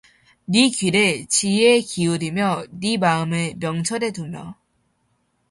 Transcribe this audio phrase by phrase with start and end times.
[0.45, 4.55] 네 귀를 지혜에 기울이며 네 마음을 명철에 두며